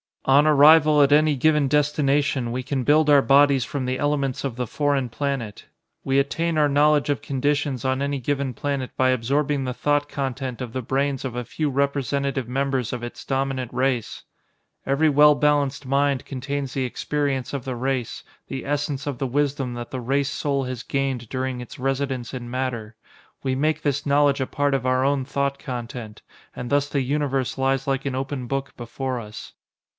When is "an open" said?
28.05-28.45